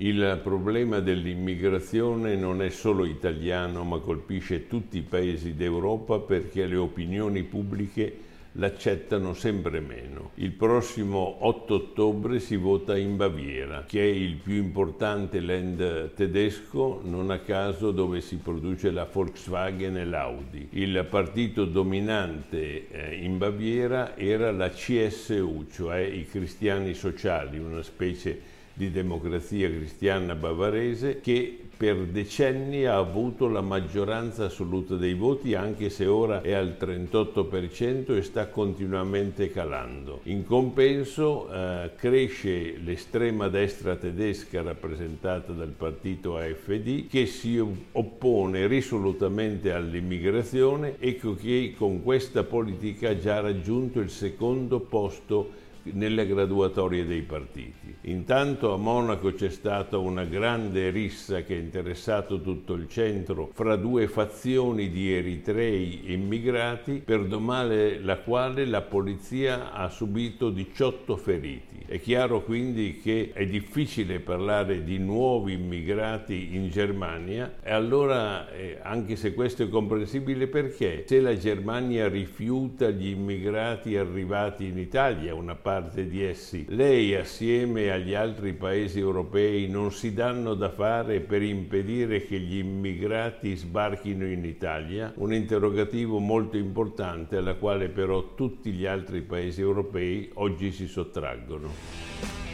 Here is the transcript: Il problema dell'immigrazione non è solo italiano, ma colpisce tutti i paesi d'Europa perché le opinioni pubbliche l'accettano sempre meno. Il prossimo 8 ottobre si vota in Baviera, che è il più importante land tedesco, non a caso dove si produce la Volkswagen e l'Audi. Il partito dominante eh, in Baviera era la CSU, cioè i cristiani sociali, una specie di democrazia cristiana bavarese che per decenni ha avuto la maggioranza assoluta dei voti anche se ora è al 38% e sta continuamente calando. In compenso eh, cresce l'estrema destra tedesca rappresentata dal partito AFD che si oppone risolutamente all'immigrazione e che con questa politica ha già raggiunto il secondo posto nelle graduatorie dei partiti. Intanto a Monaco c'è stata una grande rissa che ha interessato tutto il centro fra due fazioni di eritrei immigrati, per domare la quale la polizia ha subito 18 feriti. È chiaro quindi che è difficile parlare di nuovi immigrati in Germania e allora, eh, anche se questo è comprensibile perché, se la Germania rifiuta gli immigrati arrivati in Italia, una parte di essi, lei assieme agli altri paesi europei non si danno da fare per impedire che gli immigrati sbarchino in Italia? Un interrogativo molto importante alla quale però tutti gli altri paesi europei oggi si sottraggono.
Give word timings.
Il 0.00 0.38
problema 0.44 1.00
dell'immigrazione 1.00 2.36
non 2.36 2.62
è 2.62 2.70
solo 2.70 3.04
italiano, 3.04 3.82
ma 3.82 3.98
colpisce 3.98 4.68
tutti 4.68 4.98
i 4.98 5.02
paesi 5.02 5.54
d'Europa 5.54 6.20
perché 6.20 6.66
le 6.66 6.76
opinioni 6.76 7.42
pubbliche 7.42 8.26
l'accettano 8.52 9.34
sempre 9.34 9.80
meno. 9.80 10.30
Il 10.36 10.52
prossimo 10.52 11.38
8 11.40 11.74
ottobre 11.74 12.38
si 12.38 12.54
vota 12.54 12.96
in 12.96 13.16
Baviera, 13.16 13.82
che 13.88 14.00
è 14.00 14.04
il 14.04 14.36
più 14.36 14.54
importante 14.54 15.40
land 15.40 16.14
tedesco, 16.14 17.00
non 17.02 17.30
a 17.30 17.40
caso 17.40 17.90
dove 17.90 18.20
si 18.20 18.36
produce 18.36 18.92
la 18.92 19.08
Volkswagen 19.10 19.96
e 19.96 20.04
l'Audi. 20.04 20.68
Il 20.74 21.06
partito 21.10 21.64
dominante 21.64 22.88
eh, 22.88 23.16
in 23.16 23.36
Baviera 23.36 24.16
era 24.16 24.52
la 24.52 24.70
CSU, 24.70 25.66
cioè 25.72 25.98
i 25.98 26.24
cristiani 26.24 26.94
sociali, 26.94 27.58
una 27.58 27.82
specie 27.82 28.56
di 28.78 28.92
democrazia 28.92 29.68
cristiana 29.68 30.36
bavarese 30.36 31.20
che 31.20 31.64
per 31.76 31.96
decenni 32.06 32.86
ha 32.86 32.96
avuto 32.96 33.48
la 33.48 33.60
maggioranza 33.60 34.46
assoluta 34.46 34.94
dei 34.96 35.14
voti 35.14 35.54
anche 35.54 35.90
se 35.90 36.06
ora 36.06 36.42
è 36.42 36.52
al 36.52 36.76
38% 36.78 38.16
e 38.16 38.22
sta 38.22 38.48
continuamente 38.48 39.50
calando. 39.50 40.20
In 40.24 40.44
compenso 40.44 41.48
eh, 41.48 41.90
cresce 41.96 42.78
l'estrema 42.78 43.48
destra 43.48 43.96
tedesca 43.96 44.62
rappresentata 44.62 45.52
dal 45.52 45.68
partito 45.76 46.36
AFD 46.36 47.06
che 47.08 47.26
si 47.26 47.60
oppone 47.92 48.66
risolutamente 48.66 49.72
all'immigrazione 49.72 50.96
e 50.98 51.16
che 51.16 51.74
con 51.76 52.02
questa 52.02 52.42
politica 52.42 53.10
ha 53.10 53.18
già 53.18 53.38
raggiunto 53.40 54.00
il 54.00 54.10
secondo 54.10 54.80
posto 54.80 55.66
nelle 55.92 56.26
graduatorie 56.26 57.06
dei 57.06 57.22
partiti. 57.22 57.96
Intanto 58.02 58.72
a 58.72 58.76
Monaco 58.76 59.32
c'è 59.32 59.50
stata 59.50 59.98
una 59.98 60.24
grande 60.24 60.90
rissa 60.90 61.42
che 61.42 61.54
ha 61.54 61.58
interessato 61.58 62.40
tutto 62.40 62.74
il 62.74 62.88
centro 62.88 63.50
fra 63.52 63.76
due 63.76 64.08
fazioni 64.08 64.90
di 64.90 65.12
eritrei 65.12 66.12
immigrati, 66.12 67.02
per 67.04 67.24
domare 67.26 68.00
la 68.00 68.18
quale 68.18 68.64
la 68.64 68.82
polizia 68.82 69.72
ha 69.72 69.88
subito 69.88 70.50
18 70.50 71.16
feriti. 71.16 71.84
È 71.86 72.00
chiaro 72.00 72.42
quindi 72.42 73.00
che 73.00 73.30
è 73.32 73.46
difficile 73.46 74.20
parlare 74.20 74.84
di 74.84 74.98
nuovi 74.98 75.54
immigrati 75.54 76.54
in 76.54 76.68
Germania 76.68 77.56
e 77.62 77.72
allora, 77.72 78.50
eh, 78.50 78.78
anche 78.82 79.16
se 79.16 79.34
questo 79.34 79.62
è 79.62 79.68
comprensibile 79.68 80.46
perché, 80.48 81.04
se 81.06 81.20
la 81.20 81.36
Germania 81.36 82.08
rifiuta 82.08 82.90
gli 82.90 83.08
immigrati 83.08 83.96
arrivati 83.96 84.66
in 84.66 84.78
Italia, 84.78 85.34
una 85.34 85.54
parte 85.80 86.08
di 86.08 86.24
essi, 86.24 86.64
lei 86.70 87.14
assieme 87.14 87.92
agli 87.92 88.12
altri 88.12 88.52
paesi 88.52 88.98
europei 88.98 89.68
non 89.68 89.92
si 89.92 90.12
danno 90.12 90.54
da 90.54 90.70
fare 90.70 91.20
per 91.20 91.40
impedire 91.42 92.24
che 92.24 92.40
gli 92.40 92.58
immigrati 92.58 93.54
sbarchino 93.54 94.26
in 94.26 94.44
Italia? 94.44 95.12
Un 95.16 95.32
interrogativo 95.32 96.18
molto 96.18 96.56
importante 96.56 97.36
alla 97.36 97.54
quale 97.54 97.88
però 97.88 98.34
tutti 98.34 98.72
gli 98.72 98.86
altri 98.86 99.22
paesi 99.22 99.60
europei 99.60 100.28
oggi 100.34 100.72
si 100.72 100.88
sottraggono. 100.88 102.47